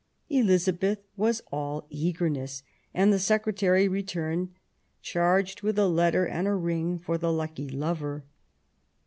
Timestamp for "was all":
1.15-1.85